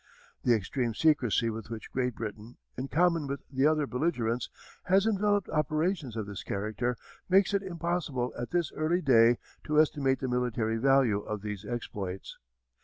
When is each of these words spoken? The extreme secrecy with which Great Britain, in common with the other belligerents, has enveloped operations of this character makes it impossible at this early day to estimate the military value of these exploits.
The 0.43 0.55
extreme 0.55 0.95
secrecy 0.95 1.51
with 1.51 1.69
which 1.69 1.91
Great 1.91 2.15
Britain, 2.15 2.57
in 2.75 2.87
common 2.87 3.27
with 3.27 3.41
the 3.51 3.67
other 3.67 3.85
belligerents, 3.85 4.49
has 4.85 5.05
enveloped 5.05 5.47
operations 5.49 6.15
of 6.15 6.25
this 6.25 6.41
character 6.41 6.97
makes 7.29 7.53
it 7.53 7.61
impossible 7.61 8.33
at 8.35 8.49
this 8.49 8.71
early 8.73 9.03
day 9.03 9.37
to 9.65 9.79
estimate 9.79 10.19
the 10.19 10.27
military 10.27 10.77
value 10.77 11.19
of 11.19 11.43
these 11.43 11.65
exploits. 11.65 12.39